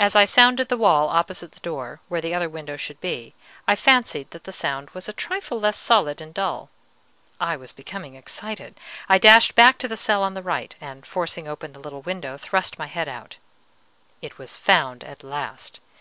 As 0.00 0.16
I 0.16 0.24
sounded 0.24 0.68
the 0.68 0.76
wall 0.76 1.08
opposite 1.08 1.52
the 1.52 1.60
door, 1.60 2.00
where 2.08 2.20
the 2.20 2.34
other 2.34 2.48
window 2.48 2.76
should 2.76 3.00
be, 3.00 3.34
I 3.68 3.76
fancied 3.76 4.32
that 4.32 4.42
the 4.42 4.50
sound 4.52 4.90
was 4.90 5.08
a 5.08 5.12
trifle 5.12 5.60
less 5.60 5.76
solid 5.76 6.20
and 6.20 6.34
dull. 6.34 6.70
I 7.38 7.56
was 7.56 7.70
becoming 7.72 8.16
excited. 8.16 8.80
I 9.08 9.18
dashed 9.18 9.54
back 9.54 9.78
to 9.78 9.86
the 9.86 9.96
cell 9.96 10.24
on 10.24 10.34
the 10.34 10.42
right, 10.42 10.74
and, 10.80 11.06
forcing 11.06 11.46
open 11.46 11.72
the 11.72 11.78
little 11.78 12.02
window, 12.02 12.36
thrust 12.36 12.80
my 12.80 12.86
head 12.88 13.08
out. 13.08 13.36
It 14.20 14.38
was 14.38 14.56
found 14.56 15.04
at 15.04 15.22
last! 15.22 15.78